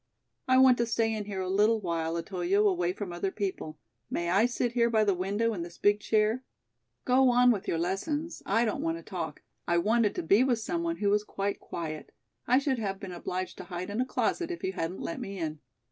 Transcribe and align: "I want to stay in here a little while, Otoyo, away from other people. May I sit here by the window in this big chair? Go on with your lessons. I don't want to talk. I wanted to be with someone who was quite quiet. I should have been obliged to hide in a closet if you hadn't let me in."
"I 0.47 0.57
want 0.57 0.79
to 0.79 0.87
stay 0.87 1.13
in 1.13 1.25
here 1.25 1.41
a 1.41 1.47
little 1.47 1.79
while, 1.79 2.17
Otoyo, 2.17 2.67
away 2.67 2.91
from 2.91 3.13
other 3.13 3.29
people. 3.29 3.77
May 4.09 4.31
I 4.31 4.47
sit 4.47 4.71
here 4.71 4.89
by 4.89 5.03
the 5.03 5.13
window 5.13 5.53
in 5.53 5.61
this 5.61 5.77
big 5.77 5.99
chair? 5.99 6.43
Go 7.05 7.29
on 7.29 7.51
with 7.51 7.67
your 7.67 7.77
lessons. 7.77 8.41
I 8.47 8.65
don't 8.65 8.81
want 8.81 8.97
to 8.97 9.03
talk. 9.03 9.43
I 9.67 9.77
wanted 9.77 10.15
to 10.15 10.23
be 10.23 10.43
with 10.43 10.57
someone 10.57 10.95
who 10.97 11.11
was 11.11 11.23
quite 11.23 11.59
quiet. 11.59 12.15
I 12.47 12.57
should 12.57 12.79
have 12.79 12.99
been 12.99 13.11
obliged 13.11 13.57
to 13.59 13.65
hide 13.65 13.91
in 13.91 14.01
a 14.01 14.05
closet 14.07 14.49
if 14.49 14.63
you 14.63 14.73
hadn't 14.73 15.01
let 15.01 15.19
me 15.21 15.37
in." 15.37 15.59